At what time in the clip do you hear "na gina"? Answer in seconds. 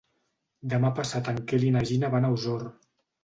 1.77-2.11